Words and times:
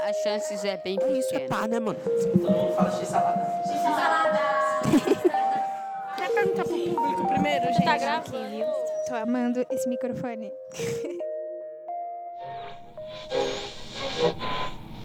As 0.00 0.16
chances 0.22 0.64
é 0.64 0.76
bem 0.78 0.96
pequena. 0.96 1.18
Isso 1.18 1.34
é 1.34 1.46
pá, 1.46 1.68
né, 1.68 1.78
mano? 1.78 1.98
Então 2.34 2.72
fala 2.74 2.90
x-salada. 2.98 3.62
Quer 6.16 6.32
perguntar 6.32 6.64
pro 6.64 6.94
público 6.94 7.28
primeiro, 7.28 7.66
gente? 7.66 7.84
Tá 7.84 7.98
gravando. 7.98 8.64
Tô 9.06 9.14
amando 9.14 9.66
esse 9.70 9.88
microfone. 9.88 10.50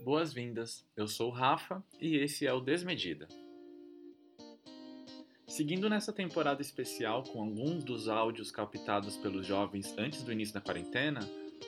Boas-vindas, 0.04 0.86
eu 0.98 1.08
sou 1.08 1.30
o 1.30 1.34
Rafa 1.34 1.84
e 2.00 2.18
esse 2.18 2.46
é 2.48 2.54
o 2.54 2.60
Desmedida. 2.60 3.28
Seguindo 5.56 5.88
nessa 5.88 6.12
temporada 6.12 6.64
especial 6.64 7.22
com 7.22 7.40
alguns 7.40 7.84
dos 7.84 8.10
áudios 8.10 8.50
captados 8.50 9.16
pelos 9.18 9.46
jovens 9.46 9.94
antes 10.00 10.24
do 10.24 10.32
início 10.32 10.52
da 10.52 10.60
quarentena, 10.60 11.20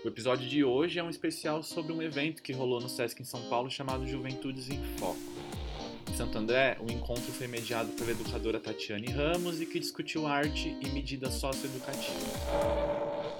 o 0.03 0.07
episódio 0.07 0.49
de 0.49 0.63
hoje 0.63 0.97
é 0.97 1.03
um 1.03 1.09
especial 1.09 1.61
sobre 1.61 1.93
um 1.93 2.01
evento 2.01 2.41
que 2.41 2.51
rolou 2.51 2.81
no 2.81 2.89
Sesc 2.89 3.21
em 3.21 3.25
São 3.25 3.47
Paulo 3.47 3.69
chamado 3.69 4.07
Juventudes 4.07 4.71
em 4.71 4.83
Foco. 4.97 5.19
Em 6.09 6.15
Santo 6.15 6.35
André, 6.35 6.79
o 6.81 6.91
encontro 6.91 7.31
foi 7.31 7.45
mediado 7.45 7.91
pela 7.91 8.09
educadora 8.09 8.59
Tatiane 8.59 9.11
Ramos 9.11 9.61
e 9.61 9.67
que 9.67 9.79
discutiu 9.79 10.25
arte 10.25 10.75
e 10.81 10.89
medidas 10.89 11.35
socioeducativas. 11.35 12.33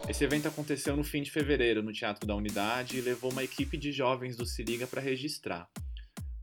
Esse 0.07 0.23
evento 0.25 0.47
aconteceu 0.47 0.95
no 0.95 1.03
fim 1.03 1.23
de 1.23 1.31
fevereiro 1.31 1.81
no 1.81 1.91
Teatro 1.91 2.27
da 2.27 2.35
Unidade 2.35 2.99
e 2.99 3.01
levou 3.01 3.31
uma 3.31 3.43
equipe 3.43 3.77
de 3.77 3.91
jovens 3.91 4.37
do 4.37 4.45
Se 4.45 4.61
Liga 4.61 4.85
para 4.85 5.01
registrar. 5.01 5.67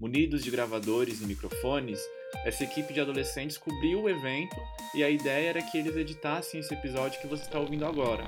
Munidos 0.00 0.42
de 0.42 0.50
gravadores 0.50 1.22
e 1.22 1.24
microfones, 1.24 2.00
essa 2.44 2.64
equipe 2.64 2.92
de 2.92 3.00
adolescentes 3.00 3.56
cobriu 3.56 4.02
o 4.02 4.08
evento 4.08 4.56
e 4.94 5.04
a 5.04 5.08
ideia 5.08 5.50
era 5.50 5.62
que 5.62 5.78
eles 5.78 5.96
editassem 5.96 6.60
esse 6.60 6.74
episódio 6.74 7.20
que 7.20 7.26
você 7.26 7.44
está 7.44 7.58
ouvindo 7.58 7.86
agora. 7.86 8.24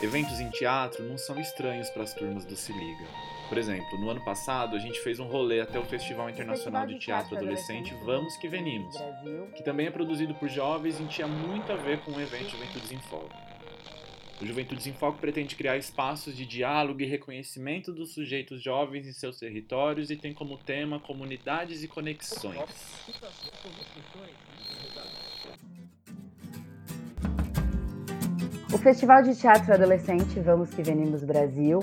Eventos 0.00 0.40
em 0.40 0.48
teatro 0.50 1.02
não 1.02 1.18
são 1.18 1.38
estranhos 1.40 1.90
para 1.90 2.04
as 2.04 2.14
turmas 2.14 2.44
do 2.44 2.56
Se 2.56 2.72
Liga. 2.72 3.04
Por 3.48 3.58
exemplo, 3.58 3.98
no 3.98 4.08
ano 4.10 4.24
passado 4.24 4.76
a 4.76 4.78
gente 4.78 5.00
fez 5.00 5.18
um 5.18 5.26
rolê 5.26 5.60
até 5.60 5.78
o 5.78 5.84
Festival 5.84 6.30
Internacional 6.30 6.86
de 6.86 6.98
Teatro 6.98 7.36
Adolescente 7.36 7.94
Vamos 8.04 8.36
Que 8.36 8.48
Venimos, 8.48 8.94
que 9.56 9.62
também 9.62 9.86
é 9.86 9.90
produzido 9.90 10.34
por 10.34 10.48
jovens 10.48 11.00
e 11.00 11.04
tinha 11.06 11.26
muito 11.26 11.72
a 11.72 11.76
ver 11.76 12.00
com 12.00 12.12
o 12.12 12.20
evento 12.20 12.50
Juventudes 12.50 12.92
em 12.92 12.98
Foco. 12.98 13.47
O 14.40 14.46
Juventudes 14.46 14.86
em 14.86 14.92
Foco 14.92 15.18
pretende 15.18 15.56
criar 15.56 15.76
espaços 15.76 16.36
de 16.36 16.46
diálogo 16.46 17.00
e 17.02 17.06
reconhecimento 17.06 17.92
dos 17.92 18.14
sujeitos 18.14 18.62
jovens 18.62 19.06
em 19.06 19.12
seus 19.12 19.36
territórios 19.36 20.10
e 20.10 20.16
tem 20.16 20.32
como 20.32 20.56
tema 20.56 21.00
comunidades 21.00 21.82
e 21.82 21.88
conexões. 21.88 22.56
O 28.72 28.78
Festival 28.78 29.22
de 29.22 29.34
Teatro 29.34 29.74
Adolescente 29.74 30.38
Vamos 30.38 30.70
Que 30.70 30.82
Venimos 30.82 31.24
Brasil 31.24 31.80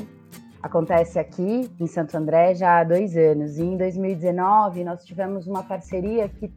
acontece 0.62 1.20
aqui 1.20 1.70
em 1.78 1.88
Santo 1.88 2.16
André 2.16 2.56
já 2.56 2.80
há 2.80 2.84
dois 2.86 3.18
anos. 3.18 3.58
E 3.58 3.64
em 3.64 3.76
2019 3.76 4.84
nós 4.86 5.04
tivemos 5.04 5.46
uma 5.46 5.64
parceria 5.64 6.30
que 6.30 6.50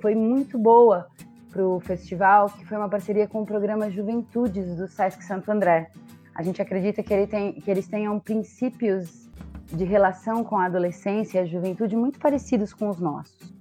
foi 0.00 0.16
muito 0.16 0.58
boa 0.58 1.06
para 1.54 1.64
o 1.64 1.78
festival, 1.78 2.50
que 2.50 2.66
foi 2.66 2.76
uma 2.76 2.88
parceria 2.88 3.28
com 3.28 3.42
o 3.42 3.46
programa 3.46 3.88
Juventudes 3.88 4.74
do 4.74 4.88
Sesc 4.88 5.22
Santo 5.22 5.52
André. 5.52 5.88
A 6.34 6.42
gente 6.42 6.60
acredita 6.60 7.00
que, 7.00 7.14
ele 7.14 7.28
tem, 7.28 7.52
que 7.52 7.70
eles 7.70 7.86
tenham 7.86 8.18
princípios 8.18 9.30
de 9.72 9.84
relação 9.84 10.42
com 10.42 10.56
a 10.58 10.66
adolescência 10.66 11.38
e 11.38 11.42
a 11.42 11.46
juventude 11.46 11.94
muito 11.94 12.18
parecidos 12.18 12.74
com 12.74 12.88
os 12.88 12.98
nossos. 12.98 13.54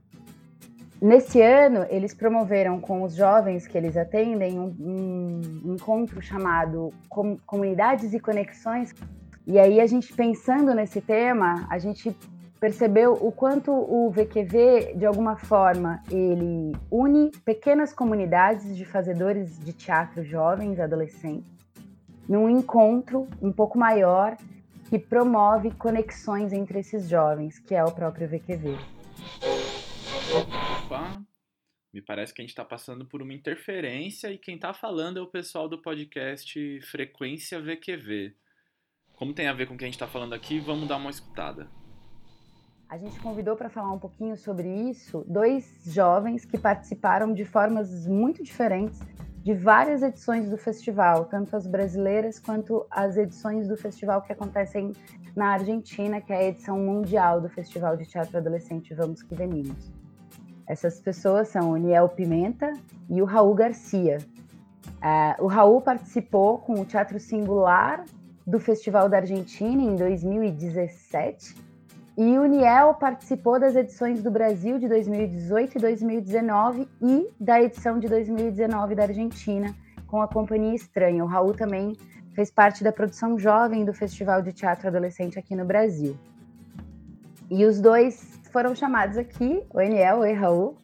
Nesse 1.00 1.40
ano, 1.40 1.86
eles 1.88 2.16
promoveram 2.16 2.80
com 2.80 3.04
os 3.04 3.14
jovens 3.14 3.68
que 3.68 3.78
eles 3.78 3.96
atendem 3.96 4.58
um, 4.60 4.74
um 5.64 5.74
encontro 5.76 6.20
chamado 6.20 6.92
Com 7.08 7.38
Comunidades 7.46 8.12
e 8.12 8.20
Conexões. 8.20 8.96
E 9.46 9.60
aí, 9.60 9.80
a 9.80 9.86
gente 9.86 10.12
pensando 10.14 10.74
nesse 10.74 11.00
tema, 11.00 11.68
a 11.70 11.78
gente 11.78 12.16
percebeu 12.64 13.12
o 13.12 13.30
quanto 13.30 13.74
o 13.74 14.10
VQV, 14.10 14.94
de 14.96 15.06
alguma 15.06 15.36
forma, 15.36 16.02
ele 16.10 16.72
une 16.90 17.30
pequenas 17.44 17.94
comunidades 17.94 18.78
de 18.78 18.86
fazedores 18.86 19.60
de 19.60 19.74
teatro 19.74 20.24
jovens, 20.24 20.80
adolescentes, 20.80 21.52
num 22.26 22.50
encontro 22.50 23.28
um 23.42 23.52
pouco 23.52 23.78
maior 23.78 24.38
que 24.90 24.98
promove 24.98 25.72
conexões 25.72 26.54
entre 26.54 26.80
esses 26.80 27.10
jovens, 27.10 27.60
que 27.60 27.76
é 27.76 27.84
o 27.84 27.92
próprio 27.92 28.30
VQV. 28.30 28.78
Opa, 30.34 31.22
me 31.94 32.02
parece 32.02 32.34
que 32.34 32.42
a 32.42 32.44
gente 32.44 32.52
está 32.52 32.64
passando 32.64 33.06
por 33.06 33.22
uma 33.22 33.34
interferência 33.34 34.32
e 34.32 34.38
quem 34.38 34.56
está 34.56 34.74
falando 34.74 35.20
é 35.20 35.22
o 35.22 35.28
pessoal 35.28 35.68
do 35.68 35.82
podcast 35.82 36.80
Frequência 36.84 37.60
VQV. 37.60 38.34
Como 39.12 39.34
tem 39.34 39.50
a 39.50 39.54
ver 39.54 39.68
com 39.68 39.74
o 39.74 39.78
que 39.78 39.84
a 39.84 39.88
gente 39.88 39.96
está 39.96 40.08
falando 40.08 40.32
aqui, 40.32 40.62
vamos 40.62 40.88
dar 40.88 40.96
uma 40.96 41.10
escutada. 41.10 41.70
A 42.90 42.98
gente 42.98 43.20
convidou 43.20 43.56
para 43.56 43.70
falar 43.70 43.92
um 43.92 44.00
pouquinho 44.00 44.38
sobre 44.38 44.68
isso 44.68 45.26
dois 45.28 45.66
jovens 45.86 46.46
que 46.46 46.58
participaram 46.58 47.34
de 47.34 47.44
formas 47.44 48.08
muito 48.08 48.44
diferentes 48.44 49.00
de 49.44 49.54
várias 49.54 50.02
edições 50.02 50.50
do 50.50 50.58
festival, 50.58 51.26
tanto 51.26 51.56
as 51.56 51.68
brasileiras 51.68 52.40
quanto 52.40 52.86
as 52.90 53.18
edições 53.18 53.68
do 53.68 53.76
festival 53.76 54.22
que 54.22 54.32
acontecem 54.32 54.94
na 55.36 55.48
Argentina, 55.48 56.22
que 56.22 56.32
é 56.32 56.38
a 56.38 56.44
edição 56.46 56.78
mundial 56.80 57.42
do 57.42 57.50
Festival 57.50 57.98
de 57.98 58.06
Teatro 58.06 58.38
Adolescente 58.38 58.94
Vamos 58.94 59.22
Que 59.22 59.36
Venimos. 59.36 59.92
Essas 60.66 61.02
pessoas 61.02 61.50
são 61.50 61.72
o 61.72 61.78
Niel 61.78 62.08
Pimenta 62.08 62.72
e 63.10 63.22
o 63.22 63.26
Raul 63.26 63.54
Garcia. 63.54 64.20
Uh, 64.86 65.44
o 65.44 65.48
Raul 65.48 65.82
participou 65.82 66.60
com 66.60 66.80
o 66.80 66.86
Teatro 66.86 67.20
Singular 67.20 68.06
do 68.48 68.60
Festival 68.60 69.10
da 69.10 69.18
Argentina 69.18 69.82
em 69.82 69.96
2017 69.96 71.63
e 72.18 72.38
o 72.38 72.46
Niel 72.46 72.94
participou 72.94 73.60
das 73.60 73.76
edições 73.76 74.22
do 74.22 74.30
Brasil 74.30 74.78
de 74.78 74.88
2018 74.88 75.78
e 75.78 75.82
2019 75.82 76.88
e 77.02 77.28
da 77.40 77.62
edição 77.62 78.00
de 78.00 78.08
2019 78.08 78.94
da 78.94 79.04
Argentina 79.04 79.74
com 80.06 80.22
a 80.22 80.28
Companhia 80.28 80.76
Estranha. 80.76 81.24
O 81.24 81.28
Raul 81.28 81.54
também 81.54 81.98
fez 82.36 82.52
parte 82.52 82.84
da 82.84 82.92
produção 82.92 83.38
jovem 83.40 83.84
do 83.84 83.94
Festival 83.94 84.44
de 84.44 84.52
Teatro 84.52 84.88
Adolescente 84.88 85.40
aqui 85.40 85.56
no 85.56 85.66
Brasil. 85.66 86.16
E 87.50 87.66
os 87.66 87.82
dois 87.82 88.40
foram 88.52 88.76
chamados 88.76 89.18
aqui. 89.18 89.64
Oi, 89.74 89.90
Niel. 89.90 90.20
Oi, 90.20 90.34
Raul. 90.34 90.78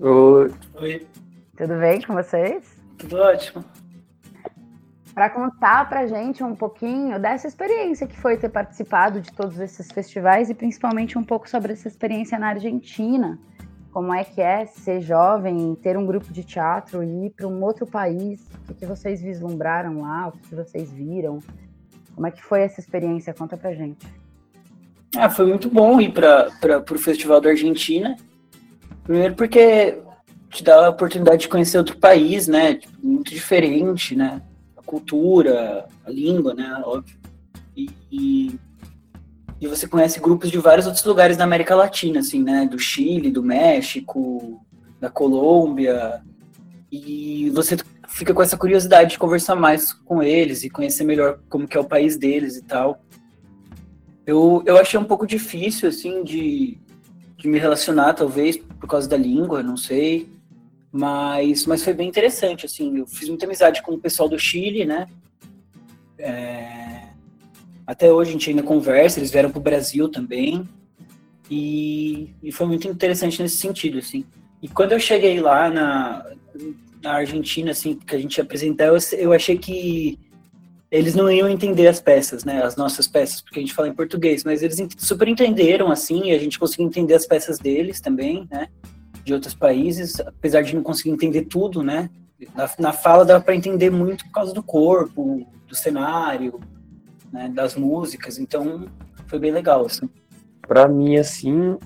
Oi. 0.00 0.54
Oi. 0.80 1.06
Tudo 1.56 1.78
bem 1.78 2.00
com 2.00 2.14
vocês? 2.14 2.64
Tudo 2.98 3.16
ótimo 3.16 3.83
para 5.14 5.30
contar 5.30 5.88
para 5.88 6.06
gente 6.06 6.42
um 6.42 6.56
pouquinho 6.56 7.20
dessa 7.20 7.46
experiência 7.46 8.06
que 8.06 8.18
foi 8.18 8.36
ter 8.36 8.48
participado 8.48 9.20
de 9.20 9.32
todos 9.32 9.60
esses 9.60 9.90
festivais 9.92 10.50
e 10.50 10.54
principalmente 10.54 11.16
um 11.16 11.22
pouco 11.22 11.48
sobre 11.48 11.72
essa 11.72 11.86
experiência 11.86 12.36
na 12.36 12.48
Argentina. 12.48 13.38
Como 13.92 14.12
é 14.12 14.24
que 14.24 14.40
é 14.40 14.66
ser 14.66 15.00
jovem, 15.00 15.76
ter 15.76 15.96
um 15.96 16.04
grupo 16.04 16.32
de 16.32 16.42
teatro 16.42 17.04
e 17.04 17.26
ir 17.26 17.30
para 17.30 17.46
um 17.46 17.62
outro 17.62 17.86
país? 17.86 18.44
O 18.68 18.74
que, 18.74 18.84
vocês 18.84 19.22
vislumbraram 19.22 20.00
lá? 20.00 20.28
O 20.28 20.32
que, 20.32 20.48
que 20.48 20.54
vocês 20.56 20.90
viram? 20.90 21.38
Como 22.12 22.26
é 22.26 22.32
que 22.32 22.42
foi 22.42 22.62
essa 22.62 22.80
experiência? 22.80 23.32
Conta 23.32 23.56
pra 23.56 23.72
gente. 23.72 24.04
Ah, 25.16 25.30
foi 25.30 25.46
muito 25.46 25.70
bom 25.70 26.00
ir 26.00 26.12
para 26.12 26.50
o 26.90 26.98
Festival 26.98 27.40
da 27.40 27.50
Argentina. 27.50 28.16
Primeiro 29.04 29.36
porque 29.36 30.02
te 30.50 30.64
dá 30.64 30.86
a 30.86 30.90
oportunidade 30.90 31.42
de 31.42 31.48
conhecer 31.48 31.78
outro 31.78 31.96
país, 31.96 32.48
né? 32.48 32.74
Tipo, 32.74 33.06
muito 33.06 33.30
diferente, 33.30 34.16
né? 34.16 34.42
Cultura, 34.84 35.86
a 36.04 36.10
língua, 36.10 36.54
né, 36.54 36.82
óbvio. 36.84 37.16
E, 37.76 37.90
e, 38.10 38.60
e, 39.60 39.66
você 39.66 39.88
conhece 39.88 40.20
grupos 40.20 40.50
de 40.50 40.58
vários 40.58 40.86
outros 40.86 41.04
lugares 41.04 41.36
da 41.36 41.44
América 41.44 41.74
Latina, 41.74 42.20
assim, 42.20 42.42
né, 42.42 42.66
do 42.66 42.78
Chile, 42.78 43.30
do 43.30 43.42
México, 43.42 44.64
da 45.00 45.10
Colômbia, 45.10 46.22
e 46.90 47.50
você 47.50 47.76
fica 48.08 48.32
com 48.32 48.42
essa 48.42 48.56
curiosidade 48.56 49.10
de 49.10 49.18
conversar 49.18 49.56
mais 49.56 49.92
com 49.92 50.22
eles 50.22 50.62
e 50.62 50.70
conhecer 50.70 51.02
melhor 51.02 51.40
como 51.48 51.66
que 51.66 51.76
é 51.76 51.80
o 51.80 51.84
país 51.84 52.16
deles 52.16 52.56
e 52.56 52.62
tal. 52.62 53.02
Eu, 54.24 54.62
eu 54.64 54.78
achei 54.78 54.98
um 54.98 55.04
pouco 55.04 55.26
difícil, 55.26 55.88
assim, 55.88 56.22
de, 56.22 56.78
de 57.36 57.48
me 57.48 57.58
relacionar, 57.58 58.14
talvez, 58.14 58.56
por 58.56 58.88
causa 58.88 59.08
da 59.08 59.16
língua, 59.16 59.62
não 59.62 59.76
sei. 59.76 60.33
Mas, 60.96 61.66
mas 61.66 61.82
foi 61.82 61.92
bem 61.92 62.08
interessante, 62.08 62.66
assim, 62.66 62.98
eu 62.98 63.06
fiz 63.08 63.28
muita 63.28 63.46
amizade 63.46 63.82
com 63.82 63.94
o 63.94 63.98
pessoal 63.98 64.28
do 64.28 64.38
Chile, 64.38 64.84
né? 64.84 65.08
É... 66.16 67.08
Até 67.84 68.12
hoje 68.12 68.30
a 68.30 68.32
gente 68.34 68.50
ainda 68.50 68.62
conversa, 68.62 69.18
eles 69.18 69.32
vieram 69.32 69.50
para 69.50 69.58
o 69.58 69.62
Brasil 69.62 70.08
também. 70.08 70.68
E, 71.50 72.30
e 72.40 72.52
foi 72.52 72.68
muito 72.68 72.86
interessante 72.86 73.42
nesse 73.42 73.56
sentido, 73.56 73.98
assim. 73.98 74.24
E 74.62 74.68
quando 74.68 74.92
eu 74.92 75.00
cheguei 75.00 75.40
lá 75.40 75.68
na, 75.68 76.24
na 77.02 77.14
Argentina, 77.14 77.72
assim, 77.72 77.96
que 77.96 78.14
a 78.14 78.18
gente 78.20 78.36
ia 78.38 78.44
apresentar, 78.44 78.86
eu, 78.86 78.96
eu 79.18 79.32
achei 79.32 79.58
que 79.58 80.16
eles 80.92 81.16
não 81.16 81.28
iam 81.28 81.48
entender 81.48 81.88
as 81.88 82.00
peças, 82.00 82.44
né? 82.44 82.62
As 82.62 82.76
nossas 82.76 83.08
peças, 83.08 83.40
porque 83.40 83.58
a 83.58 83.62
gente 83.62 83.74
fala 83.74 83.88
em 83.88 83.94
português, 83.94 84.44
mas 84.44 84.62
eles 84.62 84.78
super 84.96 85.26
entenderam, 85.26 85.90
assim, 85.90 86.26
e 86.26 86.30
a 86.30 86.38
gente 86.38 86.56
conseguiu 86.56 86.86
entender 86.86 87.14
as 87.14 87.26
peças 87.26 87.58
deles 87.58 88.00
também, 88.00 88.46
né? 88.48 88.68
De 89.24 89.32
outros 89.32 89.54
países, 89.54 90.20
apesar 90.20 90.62
de 90.62 90.74
não 90.74 90.82
conseguir 90.82 91.10
entender 91.10 91.46
tudo, 91.46 91.82
né? 91.82 92.10
Na, 92.54 92.70
na 92.78 92.92
fala 92.92 93.24
dava 93.24 93.42
para 93.42 93.54
entender 93.54 93.90
muito 93.90 94.24
por 94.26 94.32
causa 94.32 94.52
do 94.52 94.62
corpo, 94.62 95.46
do 95.66 95.74
cenário, 95.74 96.60
né? 97.32 97.48
das 97.48 97.74
músicas, 97.74 98.38
então 98.38 98.86
foi 99.26 99.38
bem 99.38 99.50
legal, 99.50 99.86
assim. 99.86 100.08
Para 100.66 100.86
mim, 100.86 101.16
assim, 101.16 101.78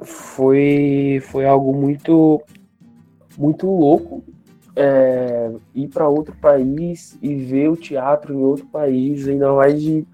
foi, 0.00 1.20
foi 1.26 1.44
algo 1.46 1.74
muito, 1.74 2.42
muito 3.36 3.66
louco 3.66 4.24
é, 4.76 5.50
ir 5.74 5.88
para 5.88 6.06
outro 6.06 6.36
país 6.36 7.18
e 7.22 7.34
ver 7.34 7.70
o 7.70 7.76
teatro 7.76 8.34
em 8.34 8.44
outro 8.44 8.66
país, 8.66 9.26
ainda 9.26 9.52
mais 9.54 9.80
de, 9.80 10.06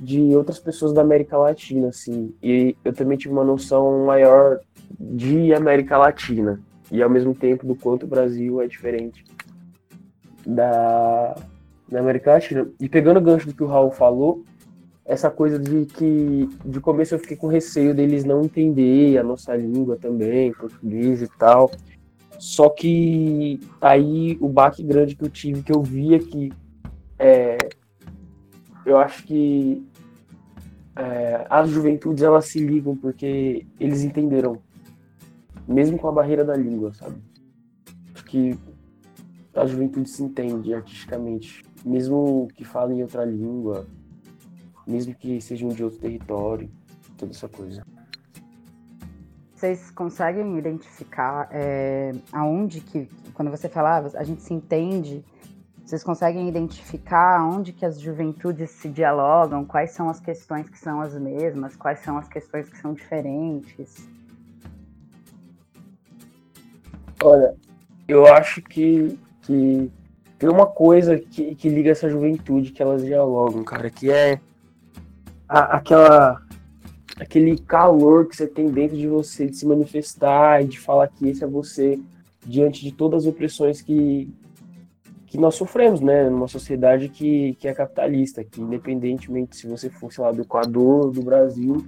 de 0.00 0.36
outras 0.36 0.58
pessoas 0.58 0.92
da 0.92 1.00
América 1.00 1.38
Latina, 1.38 1.88
assim. 1.88 2.34
E 2.42 2.76
eu 2.84 2.92
também 2.92 3.16
tive 3.16 3.32
uma 3.32 3.44
noção 3.44 4.04
maior 4.04 4.60
de 4.98 5.52
América 5.54 5.96
Latina 5.96 6.60
e 6.90 7.02
ao 7.02 7.10
mesmo 7.10 7.34
tempo 7.34 7.66
do 7.66 7.74
quanto 7.74 8.04
o 8.04 8.08
Brasil 8.08 8.60
é 8.60 8.66
diferente 8.66 9.24
da, 10.46 11.36
da 11.88 12.00
América 12.00 12.32
Latina. 12.32 12.68
E 12.80 12.88
pegando 12.88 13.18
o 13.18 13.22
gancho 13.22 13.46
do 13.46 13.54
que 13.54 13.62
o 13.62 13.66
Raul 13.66 13.90
falou, 13.90 14.44
essa 15.04 15.30
coisa 15.30 15.58
de 15.58 15.86
que 15.86 16.48
de 16.64 16.80
começo 16.80 17.14
eu 17.14 17.18
fiquei 17.18 17.36
com 17.36 17.46
receio 17.46 17.94
deles 17.94 18.24
não 18.24 18.42
entender 18.42 19.16
a 19.18 19.22
nossa 19.22 19.56
língua 19.56 19.96
também, 19.96 20.52
português 20.52 21.22
e 21.22 21.28
tal. 21.38 21.70
Só 22.38 22.68
que 22.68 23.58
aí 23.80 24.36
o 24.40 24.48
baque 24.48 24.82
grande 24.82 25.16
que 25.16 25.24
eu 25.24 25.30
tive, 25.30 25.62
que 25.62 25.72
eu 25.72 25.82
via 25.82 26.18
que 26.18 26.52
é, 27.18 27.58
eu 28.86 28.96
acho 28.96 29.24
que 29.24 29.82
é, 30.94 31.46
as 31.48 31.70
juventudes 31.70 32.22
elas 32.22 32.46
se 32.46 32.60
ligam 32.60 32.96
porque 32.96 33.66
eles 33.80 34.02
entenderam, 34.02 34.58
mesmo 35.68 35.98
com 35.98 36.08
a 36.08 36.12
barreira 36.12 36.44
da 36.44 36.56
língua, 36.56 36.94
sabe? 36.94 37.22
Acho 38.14 38.24
que 38.24 38.58
a 39.54 39.66
juventude 39.66 40.08
se 40.08 40.22
entende 40.22 40.72
artisticamente, 40.72 41.62
mesmo 41.84 42.48
que 42.54 42.64
falem 42.64 43.02
outra 43.02 43.24
língua, 43.24 43.86
mesmo 44.86 45.14
que 45.14 45.40
sejam 45.40 45.68
de 45.68 45.84
outro 45.84 45.98
território, 45.98 46.70
toda 47.18 47.32
essa 47.32 47.48
coisa. 47.48 47.84
Vocês 49.54 49.90
conseguem 49.90 50.56
identificar 50.56 51.48
é, 51.50 52.12
aonde 52.32 52.80
que, 52.80 53.08
quando 53.34 53.50
você 53.50 53.68
falava, 53.68 54.16
a 54.16 54.22
gente 54.22 54.40
se 54.42 54.54
entende, 54.54 55.24
vocês 55.84 56.04
conseguem 56.04 56.48
identificar 56.48 57.44
onde 57.44 57.72
que 57.72 57.84
as 57.84 58.00
juventudes 58.00 58.70
se 58.70 58.88
dialogam, 58.88 59.64
quais 59.64 59.90
são 59.90 60.08
as 60.08 60.20
questões 60.20 60.68
que 60.70 60.78
são 60.78 61.00
as 61.00 61.18
mesmas, 61.18 61.74
quais 61.74 61.98
são 62.00 62.16
as 62.16 62.28
questões 62.28 62.68
que 62.68 62.78
são 62.78 62.94
diferentes? 62.94 64.08
Olha, 67.22 67.54
eu 68.06 68.26
acho 68.26 68.62
que, 68.62 69.18
que 69.42 69.90
tem 70.38 70.48
uma 70.48 70.66
coisa 70.66 71.18
que, 71.18 71.54
que 71.54 71.68
liga 71.68 71.90
essa 71.90 72.08
juventude 72.08 72.70
que 72.70 72.82
elas 72.82 73.04
dialogam, 73.04 73.64
cara, 73.64 73.90
que 73.90 74.10
é 74.10 74.40
a, 75.48 75.76
aquela 75.76 76.42
aquele 77.20 77.58
calor 77.58 78.28
que 78.28 78.36
você 78.36 78.46
tem 78.46 78.70
dentro 78.70 78.96
de 78.96 79.08
você 79.08 79.46
de 79.46 79.56
se 79.56 79.66
manifestar 79.66 80.62
e 80.62 80.68
de 80.68 80.78
falar 80.78 81.08
que 81.08 81.28
esse 81.28 81.42
é 81.42 81.46
você 81.46 81.98
diante 82.46 82.82
de 82.84 82.92
todas 82.92 83.24
as 83.24 83.28
opressões 83.28 83.82
que 83.82 84.32
que 85.26 85.36
nós 85.36 85.56
sofremos, 85.56 86.00
né, 86.00 86.30
numa 86.30 86.48
sociedade 86.48 87.10
que, 87.10 87.54
que 87.56 87.68
é 87.68 87.74
capitalista, 87.74 88.42
que 88.42 88.62
independentemente 88.62 89.56
se 89.56 89.66
você 89.66 89.90
for, 89.90 90.10
sei 90.10 90.24
lá, 90.24 90.32
do 90.32 90.40
Equador, 90.40 91.10
do 91.10 91.20
Brasil, 91.22 91.84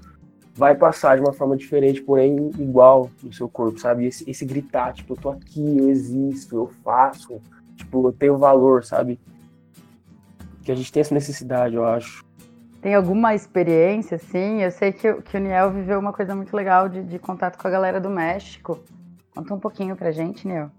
vai 0.61 0.75
passar 0.75 1.17
de 1.17 1.23
uma 1.23 1.33
forma 1.33 1.57
diferente, 1.57 2.03
porém 2.03 2.51
igual 2.59 3.11
no 3.23 3.33
seu 3.33 3.49
corpo, 3.49 3.81
sabe? 3.81 4.05
Esse, 4.05 4.31
esse 4.31 4.45
gritar, 4.45 4.93
tipo, 4.93 5.15
eu 5.15 5.17
tô 5.17 5.31
aqui, 5.31 5.79
eu 5.79 5.89
existo, 5.89 6.55
eu 6.55 6.71
faço, 6.85 7.41
tipo, 7.77 8.07
eu 8.07 8.13
tenho 8.13 8.37
valor, 8.37 8.85
sabe? 8.85 9.19
Que 10.63 10.71
a 10.71 10.75
gente 10.75 10.93
tem 10.93 11.01
essa 11.01 11.15
necessidade, 11.15 11.75
eu 11.75 11.87
acho. 11.87 12.23
Tem 12.83 12.95
alguma 12.95 13.35
experiência, 13.35 14.17
assim? 14.17 14.63
Eu 14.63 14.71
sei 14.71 14.93
que, 14.93 15.15
que 15.15 15.39
o 15.39 15.41
Niel 15.41 15.71
viveu 15.71 15.99
uma 15.99 16.13
coisa 16.13 16.37
muito 16.37 16.55
legal 16.55 16.91
de, 16.91 17.03
de 17.05 17.19
contato 17.19 17.57
com 17.57 17.67
a 17.67 17.71
galera 17.71 17.99
do 17.99 18.11
México. 18.11 18.79
Conta 19.35 19.55
um 19.55 19.59
pouquinho 19.59 19.97
pra 19.97 20.13
gente, 20.13 20.47
Niel. 20.47 20.71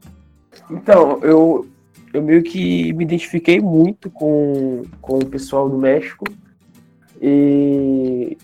Então, 0.69 1.17
eu, 1.23 1.67
eu 2.13 2.21
meio 2.21 2.43
que 2.43 2.93
me 2.93 3.03
identifiquei 3.03 3.59
muito 3.59 4.11
com, 4.11 4.83
com 5.01 5.17
o 5.17 5.25
pessoal 5.25 5.67
do 5.67 5.77
México 5.79 6.25
e 7.19 8.37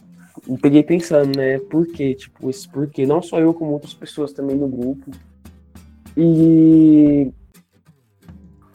me 0.47 0.57
peguei 0.57 0.83
pensando, 0.83 1.35
né, 1.37 1.59
por 1.59 1.85
quê? 1.87 2.13
Tipo, 2.13 2.49
esse 2.49 2.67
porquê, 2.67 3.05
não 3.05 3.21
só 3.21 3.39
eu, 3.39 3.53
como 3.53 3.71
outras 3.71 3.93
pessoas 3.93 4.31
também 4.31 4.55
no 4.55 4.67
grupo. 4.67 5.11
E 6.15 7.31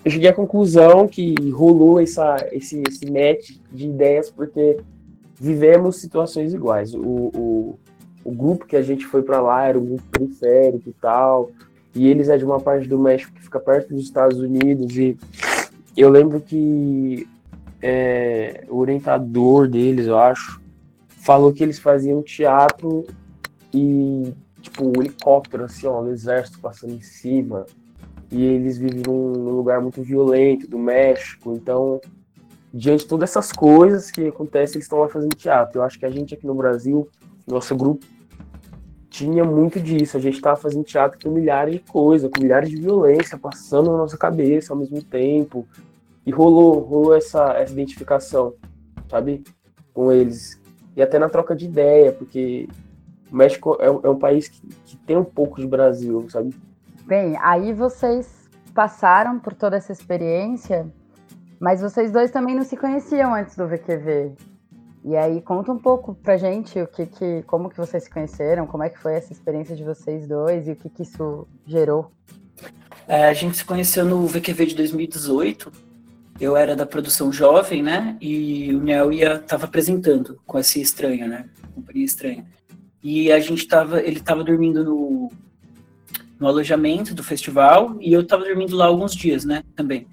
eu 0.05 0.11
cheguei 0.11 0.29
à 0.29 0.33
conclusão 0.33 1.09
que 1.09 1.35
rolou 1.51 2.01
essa, 2.01 2.37
esse, 2.53 2.83
esse 2.89 3.11
match 3.11 3.57
de 3.71 3.87
ideias 3.87 4.31
porque 4.31 4.79
vivemos 5.35 6.01
situações 6.01 6.55
iguais. 6.55 6.95
O, 6.95 7.01
o, 7.01 7.79
o 8.25 8.33
grupo 8.33 8.67
que 8.67 8.77
a 8.77 8.83
gente 8.83 9.07
foi 9.07 9.23
para 9.23 9.41
lá 9.41 9.67
era 9.67 9.79
um 9.79 9.85
grupo 9.85 10.05
periférico 10.11 10.89
e 10.89 10.93
tal, 10.93 11.51
e 11.95 12.07
eles 12.09 12.29
é 12.29 12.37
de 12.37 12.45
uma 12.45 12.61
parte 12.61 12.89
do 12.89 12.99
México 12.99 13.33
que 13.33 13.43
fica 13.43 13.59
perto 13.59 13.95
dos 13.95 14.05
Estados 14.05 14.39
Unidos, 14.39 14.97
e 14.97 15.17
eu 15.97 16.09
lembro 16.09 16.41
que 16.41 17.27
é, 17.83 18.65
o 18.69 18.79
orientador 18.79 19.69
deles, 19.69 20.07
eu 20.07 20.17
acho, 20.17 20.62
falou 21.25 21.53
que 21.53 21.63
eles 21.63 21.79
faziam 21.79 22.23
teatro 22.23 23.07
e, 23.73 24.33
tipo, 24.61 24.87
um 24.87 25.01
helicóptero, 25.01 25.65
assim, 25.65 25.87
ó, 25.87 26.01
o 26.01 26.11
exército 26.11 26.59
passando 26.61 26.93
em 26.95 27.01
cima, 27.01 27.67
e 28.31 28.45
eles 28.45 28.79
vivem 28.79 29.03
num, 29.07 29.33
num 29.33 29.51
lugar 29.51 29.81
muito 29.81 30.03
violento 30.03 30.69
do 30.69 30.79
México, 30.79 31.53
então 31.53 32.01
diante 32.73 33.03
de 33.03 33.09
todas 33.09 33.31
essas 33.31 33.53
coisas 33.53 34.11
que 34.11 34.29
acontecem, 34.29 34.77
eles 34.77 34.87
estão 34.87 35.01
lá 35.01 35.09
fazendo 35.09 35.37
teatro. 35.37 35.79
Eu 35.79 35.85
acho 35.85 35.99
que 35.99 36.07
a 36.07 36.11
gente 36.11 36.35
aqui 36.35 36.47
no 36.47 36.55
Brasil, 36.55 37.09
nosso 37.47 37.77
grupo, 37.77 38.07
tinha 39.11 39.45
muito 39.45 39.79
disso. 39.79 40.17
A 40.17 40.21
gente 40.21 40.37
estava 40.37 40.57
fazendo 40.57 40.83
teatro 40.83 41.19
com 41.23 41.31
milhares 41.31 41.75
de 41.75 41.81
coisas, 41.81 42.31
com 42.31 42.41
milhares 42.41 42.71
de 42.71 42.77
violência 42.77 43.37
passando 43.37 43.91
na 43.91 43.99
nossa 43.99 44.17
cabeça 44.17 44.73
ao 44.73 44.79
mesmo 44.79 45.03
tempo. 45.03 45.69
E 46.25 46.31
rolou, 46.31 46.79
rolou 46.81 47.15
essa, 47.15 47.53
essa 47.59 47.73
identificação, 47.73 48.55
sabe? 49.11 49.45
Com 49.93 50.11
eles. 50.11 50.59
E 50.97 51.03
até 51.03 51.19
na 51.19 51.29
troca 51.29 51.55
de 51.55 51.65
ideia, 51.65 52.13
porque 52.13 52.69
o 53.31 53.37
México 53.37 53.77
é, 53.81 53.87
é 53.87 54.11
um 54.11 54.19
país 54.19 54.49
que, 54.49 54.61
que 54.85 54.97
tem 54.97 55.17
um 55.17 55.25
pouco 55.25 55.61
de 55.61 55.67
Brasil, 55.67 56.29
sabe? 56.29 56.55
Bem, 57.07 57.37
aí 57.41 57.73
vocês 57.73 58.49
passaram 58.75 59.39
por 59.39 59.55
toda 59.55 59.77
essa 59.77 59.93
experiência, 59.93 60.87
mas 61.59 61.81
vocês 61.81 62.13
dois 62.13 62.31
também 62.31 62.55
não 62.55 62.63
se 62.63 62.77
conheciam 62.77 63.35
antes 63.35 63.57
do 63.57 63.67
VQV. 63.67 64.33
E 65.05 65.17
aí 65.17 65.41
conta 65.41 65.73
um 65.73 65.79
pouco 65.79 66.15
pra 66.15 66.37
gente 66.37 66.81
o 66.81 66.87
que, 66.87 67.07
que 67.07 67.43
como 67.43 67.69
que 67.69 67.77
vocês 67.77 68.05
se 68.05 68.11
conheceram, 68.11 68.67
como 68.67 68.85
é 68.85 68.89
que 68.89 68.99
foi 68.99 69.15
essa 69.15 69.33
experiência 69.33 69.75
de 69.75 69.83
vocês 69.83 70.29
dois 70.29 70.69
e 70.69 70.73
o 70.73 70.77
que, 70.77 70.89
que 70.89 71.03
isso 71.03 71.47
gerou. 71.67 72.13
É, 73.09 73.27
a 73.27 73.33
gente 73.33 73.57
se 73.57 73.65
conheceu 73.65 74.05
no 74.05 74.27
VQV 74.27 74.67
de 74.67 74.75
2018. 74.77 75.73
Eu 76.41 76.57
era 76.57 76.75
da 76.75 76.87
produção 76.87 77.33
jovem, 77.33 77.83
né? 77.83 78.17
E 78.21 78.75
o 78.75 78.81
Nel 78.81 79.13
ia 79.13 79.39
tava 79.39 79.67
apresentando 79.67 80.41
com 80.47 80.59
esse 80.59 80.81
estranho, 80.81 81.29
né? 81.29 81.49
Companhia 81.75 82.05
estranha. 82.05 82.47
E 83.03 83.31
a 83.31 83.41
gente 83.41 83.67
tava, 83.67 84.01
ele 84.01 84.21
tava 84.21 84.43
dormindo 84.43 84.85
no 84.85 85.31
no 86.43 86.49
alojamento 86.49 87.15
do 87.15 87.23
festival 87.23 87.97
e 88.01 88.13
eu 88.13 88.27
tava 88.27 88.45
dormindo 88.45 88.75
lá 88.75 88.87
alguns 88.87 89.15
dias, 89.15 89.45
né, 89.45 89.63
também. 89.77 90.09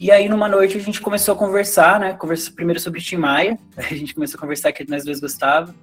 E 0.00 0.10
aí, 0.10 0.26
numa 0.26 0.48
noite, 0.48 0.78
a 0.78 0.80
gente 0.80 0.98
começou 0.98 1.34
a 1.34 1.36
conversar, 1.36 2.00
né? 2.00 2.14
Conversar 2.14 2.52
primeiro 2.52 2.80
sobre 2.80 3.00
Tim 3.00 3.16
Maia. 3.16 3.58
A 3.76 3.82
gente 3.82 4.14
começou 4.14 4.38
a 4.38 4.40
conversar 4.40 4.70
que 4.70 4.88
nós 4.88 5.04
dois 5.04 5.18
gostava. 5.18 5.74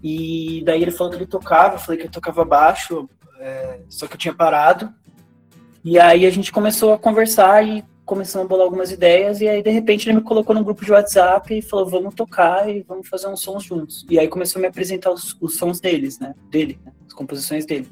E 0.00 0.62
daí 0.64 0.80
ele 0.80 0.92
falou 0.92 1.10
que 1.12 1.18
ele 1.18 1.26
tocava, 1.26 1.74
eu 1.74 1.78
falei 1.80 2.00
que 2.00 2.06
eu 2.06 2.10
tocava 2.10 2.44
baixo, 2.44 3.10
é, 3.40 3.80
só 3.88 4.06
que 4.06 4.14
eu 4.14 4.18
tinha 4.18 4.32
parado. 4.32 4.94
E 5.84 5.98
aí 5.98 6.24
a 6.24 6.30
gente 6.30 6.52
começou 6.52 6.92
a 6.92 6.98
conversar 6.98 7.66
e 7.66 7.84
começamos 8.10 8.44
a 8.44 8.48
bolar 8.48 8.64
algumas 8.64 8.90
ideias. 8.90 9.40
E 9.40 9.48
aí, 9.48 9.62
de 9.62 9.70
repente, 9.70 10.08
ele 10.08 10.16
me 10.16 10.24
colocou 10.24 10.52
num 10.52 10.64
grupo 10.64 10.84
de 10.84 10.90
WhatsApp 10.90 11.56
e 11.56 11.62
falou: 11.62 11.86
vamos 11.86 12.12
tocar 12.12 12.68
e 12.68 12.82
vamos 12.82 13.08
fazer 13.08 13.28
uns 13.28 13.40
sons 13.40 13.62
juntos. 13.62 14.04
E 14.10 14.18
aí 14.18 14.26
começou 14.26 14.58
a 14.58 14.62
me 14.62 14.66
apresentar 14.66 15.12
os, 15.12 15.36
os 15.40 15.56
sons 15.56 15.78
deles, 15.78 16.18
né? 16.18 16.34
Dele, 16.50 16.76
né? 16.84 16.90
as 17.06 17.12
composições 17.12 17.64
dele. 17.64 17.88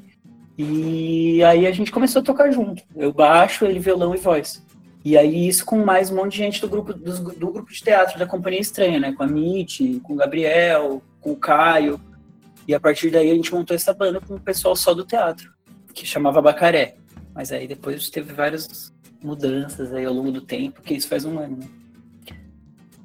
E 0.57 1.41
aí 1.45 1.65
a 1.65 1.71
gente 1.71 1.89
começou 1.89 2.21
a 2.21 2.25
tocar 2.25 2.51
junto. 2.51 2.83
Eu 2.93 3.13
baixo, 3.13 3.63
ele 3.63 3.79
violão 3.79 4.13
e 4.13 4.17
voz. 4.17 4.61
E 5.05 5.17
aí 5.17 5.47
isso 5.47 5.65
com 5.65 5.77
mais 5.85 6.11
um 6.11 6.17
monte 6.17 6.33
de 6.33 6.39
gente 6.39 6.59
do 6.59 6.67
grupo, 6.67 6.93
do, 6.93 7.33
do 7.33 7.51
grupo 7.51 7.71
de 7.71 7.81
teatro 7.81 8.19
da 8.19 8.25
Companhia 8.25 8.59
Estranha, 8.59 8.99
né? 8.99 9.13
Com 9.13 9.23
a 9.23 9.27
Mitty, 9.27 10.01
com 10.03 10.13
o 10.13 10.17
Gabriel, 10.17 11.01
com 11.21 11.31
o 11.31 11.37
Caio. 11.37 11.99
E 12.67 12.75
a 12.75 12.79
partir 12.79 13.09
daí 13.09 13.31
a 13.31 13.35
gente 13.35 13.53
montou 13.53 13.73
essa 13.73 13.93
banda 13.93 14.19
com 14.19 14.35
o 14.35 14.39
pessoal 14.39 14.75
só 14.75 14.93
do 14.93 15.05
teatro, 15.05 15.49
que 15.93 16.05
chamava 16.05 16.41
Bacaré. 16.41 16.95
Mas 17.33 17.53
aí 17.53 17.65
depois 17.65 18.09
teve 18.09 18.33
várias 18.33 18.93
mudanças 19.21 19.93
aí 19.93 20.05
ao 20.05 20.13
longo 20.13 20.31
do 20.31 20.41
tempo, 20.41 20.81
que 20.81 20.93
isso 20.93 21.07
faz 21.07 21.25
um 21.25 21.37
ano. 21.39 21.59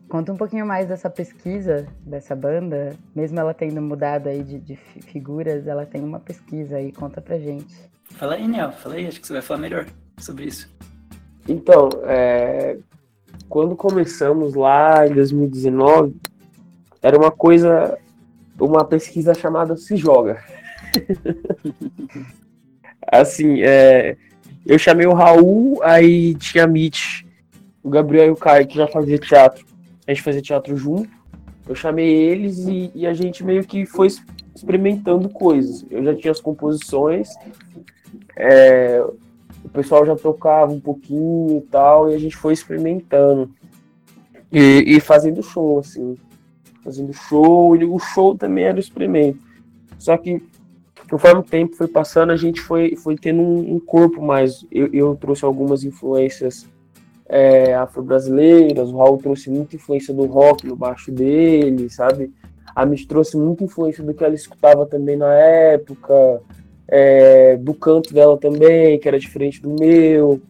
Conta 0.08 0.32
um 0.32 0.36
pouquinho 0.36 0.64
mais 0.64 0.86
dessa 0.86 1.10
pesquisa 1.10 1.86
dessa 2.00 2.36
banda, 2.36 2.96
mesmo 3.14 3.40
ela 3.40 3.52
tendo 3.52 3.80
mudado 3.82 4.28
aí 4.28 4.42
de, 4.42 4.58
de 4.58 4.76
figuras, 4.76 5.66
ela 5.66 5.84
tem 5.84 6.02
uma 6.02 6.20
pesquisa 6.20 6.76
aí, 6.76 6.92
conta 6.92 7.20
pra 7.20 7.38
gente. 7.38 7.74
Fala 8.10 8.34
aí, 8.34 8.46
Niel, 8.46 8.70
fala 8.72 8.94
aí, 8.94 9.06
acho 9.06 9.20
que 9.20 9.26
você 9.26 9.32
vai 9.32 9.42
falar 9.42 9.60
melhor 9.60 9.86
sobre 10.18 10.44
isso. 10.44 10.72
Então, 11.48 11.88
é, 12.04 12.78
quando 13.48 13.74
começamos 13.74 14.54
lá 14.54 15.06
em 15.06 15.14
2019, 15.14 16.14
era 17.02 17.18
uma 17.18 17.30
coisa, 17.30 17.98
uma 18.58 18.84
pesquisa 18.84 19.34
chamada 19.34 19.76
Se 19.76 19.96
Joga. 19.96 20.42
assim, 23.10 23.62
é, 23.62 24.16
eu 24.66 24.78
chamei 24.78 25.06
o 25.06 25.12
Raul, 25.12 25.82
aí 25.82 26.34
tinha 26.36 26.64
a 26.64 26.66
Mitch, 26.66 27.24
o 27.82 27.90
Gabriel 27.90 28.26
e 28.26 28.30
o 28.30 28.36
Caio, 28.36 28.66
que 28.66 28.76
já 28.76 28.86
fazia 28.86 29.18
teatro. 29.18 29.64
A 30.06 30.12
gente 30.12 30.22
fazia 30.22 30.40
teatro 30.40 30.76
junto. 30.76 31.10
Eu 31.68 31.74
chamei 31.74 32.06
eles 32.08 32.66
e, 32.66 32.90
e, 32.94 33.06
a 33.06 33.14
gente 33.14 33.42
meio 33.42 33.64
que 33.64 33.86
foi 33.86 34.08
experimentando 34.54 35.28
coisas. 35.28 35.84
Eu 35.90 36.04
já 36.04 36.14
tinha 36.14 36.30
as 36.30 36.40
composições, 36.40 37.30
é, 38.36 39.02
o 39.64 39.68
pessoal 39.70 40.04
já 40.04 40.14
tocava 40.14 40.72
um 40.72 40.80
pouquinho 40.80 41.58
e 41.58 41.60
tal, 41.62 42.10
e 42.10 42.14
a 42.14 42.18
gente 42.18 42.36
foi 42.36 42.52
experimentando. 42.52 43.50
E, 44.52 44.84
e 44.86 45.00
fazendo 45.00 45.42
show, 45.42 45.78
assim. 45.78 46.16
Fazendo 46.82 47.12
show, 47.14 47.74
e 47.76 47.84
o 47.84 47.98
show 47.98 48.36
também 48.36 48.64
era 48.64 48.76
o 48.76 48.80
experimento. 48.80 49.38
Só 49.98 50.18
que 50.18 50.42
conforme 51.10 51.40
o 51.40 51.44
tempo 51.44 51.76
foi 51.76 51.88
passando, 51.88 52.32
a 52.32 52.36
gente 52.36 52.60
foi, 52.60 52.96
foi 52.96 53.16
tendo 53.16 53.40
um, 53.40 53.74
um 53.74 53.80
corpo 53.80 54.22
mais. 54.22 54.66
Eu, 54.70 54.88
eu, 54.92 55.16
trouxe 55.16 55.44
algumas 55.44 55.84
influências 55.84 56.66
é, 57.28 57.74
afro-brasileiras, 57.74 58.90
o 58.90 58.96
Raul 58.96 59.18
trouxe 59.18 59.50
muita 59.50 59.76
influência 59.76 60.12
do 60.12 60.24
rock 60.26 60.66
no 60.66 60.76
baixo 60.76 61.10
dele, 61.10 61.88
sabe? 61.90 62.32
A 62.74 62.84
Mitch 62.84 63.06
trouxe 63.06 63.36
muita 63.36 63.64
influência 63.64 64.02
do 64.02 64.12
que 64.12 64.24
ela 64.24 64.34
escutava 64.34 64.84
também 64.84 65.16
na 65.16 65.32
época, 65.32 66.40
é, 66.88 67.56
do 67.56 67.72
canto 67.72 68.12
dela 68.12 68.36
também, 68.36 68.98
que 68.98 69.06
era 69.06 69.18
diferente 69.18 69.62
do 69.62 69.70
meu. 69.70 70.40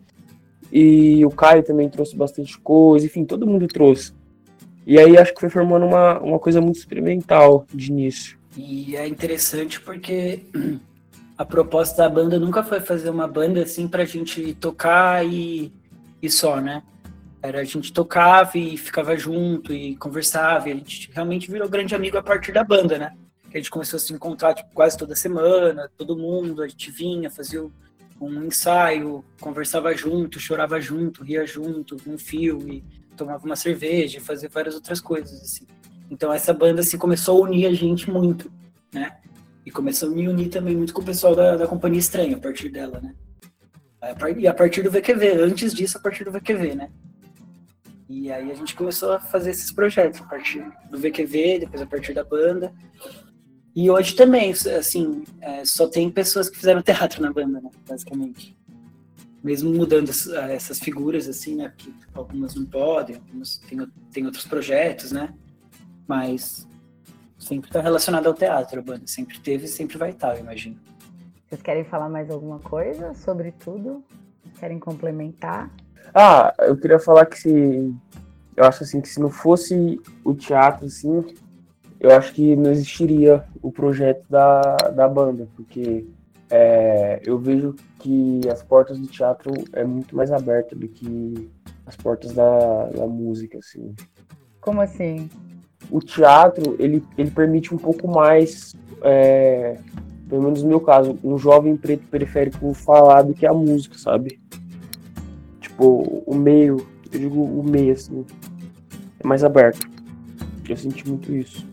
E 0.72 1.24
o 1.24 1.30
Caio 1.30 1.62
também 1.62 1.88
trouxe 1.88 2.16
bastante 2.16 2.58
coisa, 2.58 3.06
enfim, 3.06 3.24
todo 3.24 3.46
mundo 3.46 3.68
trouxe. 3.68 4.12
E 4.86 4.98
aí 4.98 5.16
acho 5.16 5.32
que 5.34 5.40
foi 5.40 5.48
formando 5.48 5.86
uma, 5.86 6.18
uma 6.20 6.38
coisa 6.38 6.60
muito 6.60 6.76
experimental 6.76 7.66
de 7.72 7.90
início. 7.90 8.38
E 8.56 8.96
é 8.96 9.06
interessante 9.06 9.80
porque 9.80 10.44
a 11.36 11.44
proposta 11.44 12.02
da 12.02 12.08
banda 12.08 12.38
nunca 12.38 12.62
foi 12.62 12.80
fazer 12.80 13.10
uma 13.10 13.26
banda 13.26 13.62
assim 13.62 13.88
pra 13.88 14.04
gente 14.04 14.54
tocar 14.54 15.26
e, 15.26 15.72
e 16.22 16.30
só, 16.30 16.60
né? 16.60 16.82
Era 17.42 17.60
a 17.60 17.64
gente 17.64 17.92
tocava 17.92 18.56
e 18.56 18.76
ficava 18.76 19.16
junto 19.16 19.72
e 19.72 19.96
conversava, 19.96 20.68
e 20.68 20.72
a 20.72 20.76
gente 20.76 21.10
realmente 21.12 21.50
virou 21.50 21.68
grande 21.68 21.94
amigo 21.94 22.16
a 22.16 22.22
partir 22.22 22.52
da 22.52 22.64
banda, 22.64 22.96
né? 22.96 23.12
A 23.52 23.56
gente 23.56 23.70
começou 23.70 23.98
a 23.98 24.00
se 24.00 24.12
encontrar 24.12 24.54
tipo, 24.54 24.70
quase 24.72 24.96
toda 24.96 25.14
semana, 25.14 25.90
todo 25.96 26.16
mundo, 26.16 26.62
a 26.62 26.68
gente 26.68 26.90
vinha, 26.90 27.30
fazia 27.30 27.64
um 28.20 28.44
ensaio, 28.44 29.24
conversava 29.40 29.94
junto, 29.94 30.40
chorava 30.40 30.80
junto, 30.80 31.22
ria 31.22 31.46
junto, 31.46 31.96
um 32.06 32.16
filme, 32.16 32.84
tomava 33.16 33.44
uma 33.44 33.56
cerveja, 33.56 34.20
fazia 34.20 34.48
várias 34.48 34.74
outras 34.74 35.00
coisas 35.00 35.40
assim. 35.42 35.66
Então 36.10 36.32
essa 36.32 36.52
banda 36.52 36.80
assim 36.80 36.98
começou 36.98 37.38
a 37.38 37.48
unir 37.48 37.66
a 37.66 37.72
gente 37.72 38.10
muito, 38.10 38.50
né? 38.92 39.16
E 39.64 39.70
começou 39.70 40.10
a 40.10 40.12
me 40.12 40.28
unir 40.28 40.48
também 40.48 40.76
muito 40.76 40.92
com 40.92 41.00
o 41.00 41.04
pessoal 41.04 41.34
da, 41.34 41.56
da 41.56 41.66
Companhia 41.66 41.98
Estranha 41.98 42.36
a 42.36 42.40
partir 42.40 42.68
dela, 42.68 43.00
né? 43.00 43.14
E 44.38 44.46
a 44.46 44.52
partir 44.52 44.82
do 44.82 44.90
VQV, 44.90 45.40
antes 45.40 45.72
disso 45.72 45.96
a 45.96 46.00
partir 46.00 46.24
do 46.24 46.30
VQV, 46.30 46.74
né? 46.74 46.90
E 48.08 48.30
aí 48.30 48.50
a 48.50 48.54
gente 48.54 48.74
começou 48.74 49.12
a 49.12 49.20
fazer 49.20 49.50
esses 49.50 49.72
projetos 49.72 50.20
a 50.20 50.24
partir 50.24 50.62
do 50.90 50.98
VQV, 50.98 51.60
depois 51.60 51.80
a 51.80 51.86
partir 51.86 52.12
da 52.12 52.22
banda. 52.22 52.72
E 53.74 53.90
hoje 53.90 54.14
também, 54.14 54.52
assim, 54.52 55.24
é, 55.40 55.64
só 55.64 55.88
tem 55.88 56.10
pessoas 56.10 56.50
que 56.50 56.56
fizeram 56.56 56.82
teatro 56.82 57.22
na 57.22 57.32
banda, 57.32 57.60
né? 57.60 57.70
Basicamente. 57.88 58.56
Mesmo 59.42 59.72
mudando 59.72 60.10
essas 60.10 60.78
figuras, 60.78 61.28
assim, 61.28 61.56
né? 61.56 61.70
Porque 61.70 61.90
algumas 62.12 62.54
não 62.54 62.66
podem, 62.66 63.16
algumas 63.16 63.58
tem, 63.58 63.78
tem 64.12 64.26
outros 64.26 64.46
projetos, 64.46 65.10
né? 65.10 65.34
Mas 66.06 66.66
sempre 67.38 67.68
está 67.68 67.80
relacionado 67.80 68.26
ao 68.26 68.34
teatro, 68.34 68.80
a 68.80 68.82
banda 68.82 69.06
sempre 69.06 69.38
teve 69.38 69.66
e 69.66 69.68
sempre 69.68 69.98
vai 69.98 70.10
estar, 70.10 70.34
eu 70.34 70.40
imagino. 70.40 70.76
Vocês 71.46 71.62
querem 71.62 71.84
falar 71.84 72.08
mais 72.08 72.30
alguma 72.30 72.58
coisa 72.58 73.14
sobre 73.14 73.52
tudo? 73.52 74.02
Querem 74.58 74.78
complementar? 74.78 75.70
Ah, 76.14 76.54
eu 76.60 76.76
queria 76.76 76.98
falar 76.98 77.26
que 77.26 77.38
se 77.38 77.94
eu 78.56 78.64
acho 78.64 78.84
assim 78.84 79.00
que 79.00 79.08
se 79.08 79.20
não 79.20 79.30
fosse 79.30 80.00
o 80.24 80.34
teatro 80.34 80.86
assim, 80.86 81.24
eu 82.00 82.10
acho 82.10 82.32
que 82.32 82.54
não 82.54 82.70
existiria 82.70 83.44
o 83.62 83.72
projeto 83.72 84.24
da, 84.28 84.60
da 84.94 85.08
banda, 85.08 85.48
porque 85.56 86.06
é, 86.50 87.20
eu 87.24 87.38
vejo 87.38 87.74
que 87.98 88.40
as 88.50 88.62
portas 88.62 88.98
do 88.98 89.06
teatro 89.06 89.52
é 89.72 89.84
muito 89.84 90.14
mais 90.14 90.30
aberta 90.30 90.76
do 90.76 90.86
que 90.86 91.50
as 91.86 91.96
portas 91.96 92.32
da, 92.32 92.86
da 92.86 93.06
música, 93.06 93.58
assim. 93.58 93.94
Como 94.60 94.80
assim? 94.80 95.28
O 95.90 96.00
teatro 96.00 96.76
ele, 96.78 97.02
ele 97.16 97.30
permite 97.30 97.74
um 97.74 97.78
pouco 97.78 98.08
mais, 98.08 98.74
é, 99.02 99.76
pelo 100.28 100.42
menos 100.42 100.62
no 100.62 100.68
meu 100.68 100.80
caso, 100.80 101.18
um 101.22 101.38
jovem 101.38 101.76
preto 101.76 102.06
periférico 102.08 102.72
falar 102.74 103.22
do 103.22 103.34
que 103.34 103.46
a 103.46 103.52
música, 103.52 103.96
sabe? 103.98 104.40
Tipo, 105.60 106.22
o 106.26 106.34
meio, 106.34 106.86
eu 107.12 107.20
digo 107.20 107.42
o 107.42 107.62
meio, 107.62 107.92
assim, 107.92 108.24
é 109.20 109.26
mais 109.26 109.44
aberto. 109.44 109.88
Eu 110.68 110.76
senti 110.76 111.08
muito 111.08 111.32
isso. 111.32 111.66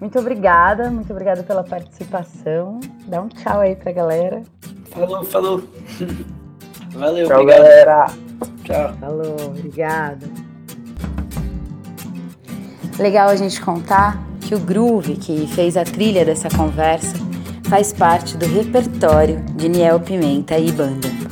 Muito 0.00 0.18
obrigada, 0.18 0.90
muito 0.90 1.10
obrigada 1.10 1.42
pela 1.42 1.64
participação. 1.64 2.80
Dá 3.08 3.22
um 3.22 3.28
tchau 3.28 3.60
aí 3.60 3.74
pra 3.74 3.92
galera. 3.92 4.42
Falou, 4.90 5.24
falou. 5.24 5.62
Valeu, 6.92 7.26
tchau, 7.26 7.40
obrigado. 7.40 7.62
galera. 7.62 8.06
Tchau. 8.64 8.94
Falou, 9.00 9.36
obrigada. 9.46 10.26
Legal 12.98 13.28
a 13.28 13.36
gente 13.36 13.60
contar 13.60 14.18
que 14.40 14.54
o 14.54 14.58
groove 14.58 15.16
que 15.16 15.46
fez 15.48 15.76
a 15.76 15.84
trilha 15.84 16.24
dessa 16.24 16.48
conversa 16.48 17.14
faz 17.68 17.92
parte 17.92 18.36
do 18.38 18.46
repertório 18.46 19.44
de 19.54 19.68
Niel 19.68 20.00
Pimenta 20.00 20.58
e 20.58 20.72
banda. 20.72 21.26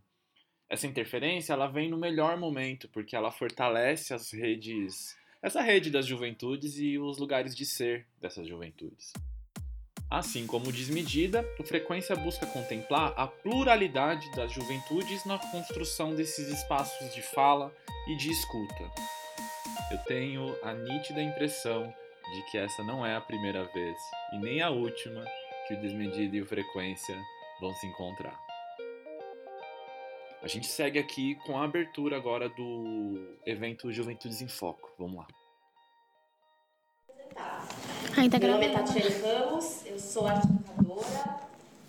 Essa 0.68 0.86
interferência 0.86 1.52
ela 1.52 1.66
vem 1.66 1.90
no 1.90 1.98
melhor 1.98 2.38
momento, 2.38 2.88
porque 2.90 3.16
ela 3.16 3.32
fortalece 3.32 4.14
as 4.14 4.32
redes, 4.32 5.16
essa 5.42 5.60
rede 5.60 5.90
das 5.90 6.06
juventudes 6.06 6.78
e 6.78 6.96
os 6.96 7.18
lugares 7.18 7.56
de 7.56 7.66
ser 7.66 8.06
dessas 8.20 8.46
juventudes. 8.46 9.12
Assim 10.14 10.46
como 10.46 10.70
Desmedida, 10.70 11.44
o 11.58 11.64
Frequência 11.64 12.14
busca 12.14 12.46
contemplar 12.46 13.12
a 13.16 13.26
pluralidade 13.26 14.30
das 14.36 14.52
juventudes 14.52 15.24
na 15.24 15.40
construção 15.50 16.14
desses 16.14 16.46
espaços 16.50 17.12
de 17.12 17.20
fala 17.20 17.74
e 18.06 18.14
de 18.14 18.30
escuta. 18.30 18.84
Eu 19.90 19.98
tenho 20.04 20.56
a 20.62 20.72
nítida 20.72 21.20
impressão 21.20 21.92
de 22.32 22.42
que 22.48 22.56
essa 22.56 22.84
não 22.84 23.04
é 23.04 23.16
a 23.16 23.20
primeira 23.20 23.64
vez 23.64 23.98
e 24.32 24.38
nem 24.38 24.62
a 24.62 24.70
última 24.70 25.24
que 25.66 25.74
o 25.74 25.80
Desmedida 25.80 26.36
e 26.36 26.42
o 26.42 26.46
Frequência 26.46 27.20
vão 27.60 27.74
se 27.74 27.84
encontrar. 27.88 28.38
A 30.40 30.46
gente 30.46 30.68
segue 30.68 31.00
aqui 31.00 31.34
com 31.44 31.58
a 31.58 31.64
abertura 31.64 32.16
agora 32.16 32.48
do 32.48 33.36
evento 33.44 33.90
Juventudes 33.92 34.40
em 34.40 34.46
Foco. 34.46 34.94
Vamos 34.96 35.16
lá. 35.16 35.26
Ai, 38.16 38.28
tá 38.28 38.38
Meu 38.38 38.52
nome 38.52 38.66
é. 38.66 38.72
Tatiane 38.72 39.08
Ramos, 39.22 39.84
eu 39.86 39.98
sou 39.98 40.26
arte 40.26 40.46
educadora, 40.46 41.40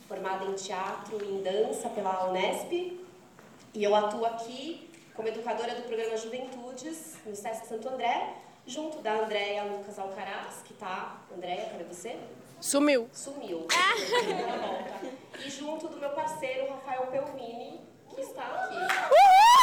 formada 0.08 0.46
em 0.46 0.53
teatro 0.53 1.24
e 1.24 1.32
em 1.32 1.44
dança 1.44 1.88
pela 1.89 2.27
Unesp, 2.29 2.72
e 2.72 3.84
eu 3.84 3.94
atuo 3.94 4.25
aqui 4.25 4.89
como 5.13 5.27
educadora 5.27 5.75
do 5.75 5.84
programa 5.84 6.17
Juventudes 6.17 7.15
no 7.25 7.36
Sesc 7.36 7.67
Santo 7.67 7.88
André, 7.89 8.34
junto 8.65 9.03
da 9.03 9.13
Andréia 9.22 9.65
Lucas 9.65 10.00
Alcaraz, 10.00 10.62
que 10.65 10.74
tá. 10.74 11.22
Andréia, 11.36 11.70
cadê 11.70 11.84
você? 11.84 12.17
Sumiu. 12.60 13.08
Sumiu. 13.13 13.67
Ela 13.72 14.58
volta. 14.58 15.08
E 15.46 15.50
junto 15.51 15.88
do 15.88 15.98
meu 15.98 16.10
parceiro 16.10 16.72
Rafael 16.72 17.05
Pelvini, 17.08 17.82
que 18.10 18.22
está 18.22 18.41
aqui. 18.41 18.75
Eu 18.75 19.54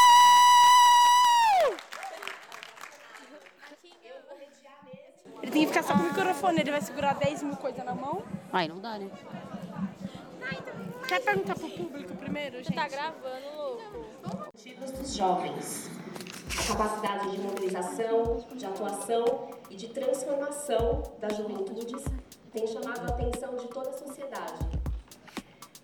mesmo. 5.43 5.53
tem 5.53 5.63
que 5.63 5.67
ficar 5.67 5.83
só 5.83 5.95
com 5.95 6.03
o 6.03 6.07
microfone, 6.07 6.61
ele 6.61 6.71
vai 6.71 6.81
segurar 6.81 7.15
10 7.15 7.43
mil 7.43 7.57
coisas 7.57 7.85
na 7.85 7.95
mão. 7.95 8.23
Aí 8.53 8.69
não 8.69 8.79
dá, 8.79 8.99
né? 8.99 9.11
Quer 11.07 11.21
perguntar 11.21 11.55
pro 11.55 11.69
público 11.69 12.15
primeiro, 12.17 12.57
gente? 12.59 12.75
Tá 12.75 12.89
gravando, 12.89 13.47
louco. 13.57 14.07
Objetivos 14.49 14.91
dos 14.93 15.15
jovens. 15.15 15.91
A 16.59 16.73
capacidade 16.73 17.31
de 17.31 17.39
mobilização, 17.39 18.45
de 18.55 18.65
atuação 18.65 19.51
e 19.69 19.77
de 19.77 19.89
transformação 19.89 21.03
das 21.21 21.37
juventudes 21.37 22.05
tem 22.53 22.67
chamado 22.67 23.01
a 23.11 23.15
atenção 23.15 23.57
de 23.57 23.69
toda 23.69 23.91
a 23.91 23.99
sociedade. 23.99 24.83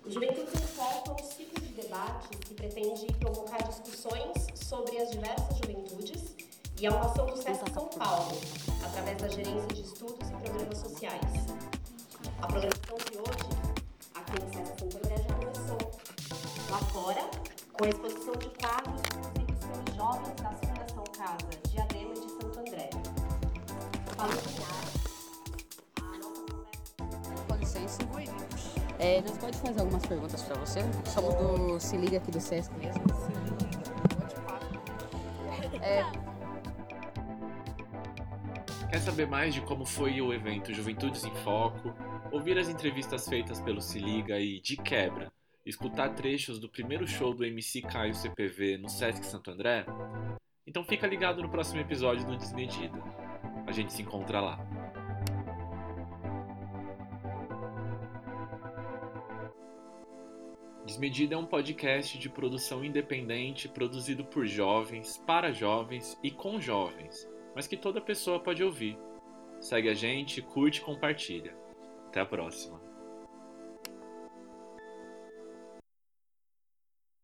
O 0.04 0.10
Juventude 0.10 0.50
em 0.54 0.66
Foco 0.66 1.10
é 1.10 1.22
um 1.22 1.26
ciclo 1.26 1.60
de 1.60 1.72
debates 1.74 2.28
que 2.40 2.54
pretende 2.54 3.06
provocar 3.20 3.58
discussões 3.58 4.46
sobre 4.54 4.96
as 4.98 5.10
diversas 5.10 5.58
juventudes 5.58 6.34
e 6.80 6.86
é 6.86 6.90
uma 6.90 7.00
ação 7.00 7.26
do 7.26 7.36
SESC 7.36 7.70
São 7.74 7.86
Paulo, 7.88 8.40
através 8.84 9.20
da 9.20 9.28
gerência 9.28 9.66
de 9.74 9.82
estudos 9.82 10.28
e 10.28 10.32
programas 10.32 10.78
sociais. 10.78 11.46
A 12.40 12.46
programação 12.46 12.96
de 13.10 13.18
hoje, 13.18 13.48
aqui 14.14 14.40
no 14.40 14.52
SESC 14.52 14.78
Santo 14.78 14.96
André, 14.98 15.16
já 15.16 15.34
começou. 15.34 15.78
Lá 16.70 16.78
fora, 16.78 17.30
com 17.72 17.84
a 17.84 17.88
exposição 17.88 18.32
de 18.34 18.50
quadros 18.50 19.02
produzidos 19.02 19.64
pelos 19.64 19.96
jovens 19.96 20.34
da 20.36 20.50
Fundação 20.50 21.04
Casa 21.16 21.48
Diadema 21.68 22.14
de 22.14 22.30
Santo 22.30 22.60
André. 22.60 22.90
Para 24.16 24.28
iluminar 24.28 24.84
a 26.00 26.18
nossa 26.18 26.42
conversa. 26.42 27.38
Com 27.48 27.56
licença. 27.56 27.98
É, 29.00 29.20
nós 29.22 29.38
pode 29.38 29.58
fazer 29.58 29.80
algumas 29.80 30.06
perguntas 30.06 30.42
para 30.42 30.56
você? 30.56 30.80
Somos 31.06 31.34
do 31.34 31.80
Se 31.80 31.96
Liga 31.96 32.18
aqui 32.18 32.30
do 32.30 32.40
Sesc 32.40 32.72
mesmo. 32.74 33.02
É, 35.80 36.27
Quer 38.90 39.00
saber 39.00 39.26
mais 39.26 39.52
de 39.52 39.60
como 39.60 39.84
foi 39.84 40.18
o 40.22 40.32
evento 40.32 40.72
Juventudes 40.72 41.22
em 41.22 41.34
Foco? 41.36 41.94
Ouvir 42.32 42.56
as 42.56 42.70
entrevistas 42.70 43.28
feitas 43.28 43.60
pelo 43.60 43.82
Se 43.82 43.98
Liga 43.98 44.40
e, 44.40 44.62
de 44.62 44.78
quebra, 44.78 45.30
escutar 45.66 46.14
trechos 46.14 46.58
do 46.58 46.70
primeiro 46.70 47.06
show 47.06 47.34
do 47.34 47.44
MC 47.44 47.82
Caio 47.82 48.14
CPV 48.14 48.78
no 48.78 48.88
Sesc 48.88 49.26
Santo 49.26 49.50
André? 49.50 49.84
Então 50.66 50.82
fica 50.82 51.06
ligado 51.06 51.42
no 51.42 51.50
próximo 51.50 51.82
episódio 51.82 52.26
do 52.26 52.38
Desmedida. 52.38 52.98
A 53.66 53.72
gente 53.72 53.92
se 53.92 54.00
encontra 54.00 54.40
lá. 54.40 54.58
Desmedida 60.86 61.34
é 61.34 61.38
um 61.38 61.44
podcast 61.44 62.18
de 62.18 62.30
produção 62.30 62.82
independente 62.82 63.68
produzido 63.68 64.24
por 64.24 64.46
jovens, 64.46 65.18
para 65.26 65.52
jovens 65.52 66.18
e 66.22 66.30
com 66.30 66.58
jovens, 66.58 67.28
mas 67.58 67.66
que 67.66 67.76
toda 67.76 68.00
pessoa 68.00 68.38
pode 68.38 68.62
ouvir. 68.62 68.96
Segue 69.60 69.88
a 69.88 69.94
gente, 69.94 70.40
curte 70.40 70.78
e 70.78 70.84
compartilha. 70.84 71.56
Até 72.06 72.20
a 72.20 72.24
próxima. 72.24 72.87